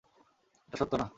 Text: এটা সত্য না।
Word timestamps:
এটা 0.67 0.77
সত্য 0.77 0.93
না। 0.95 1.07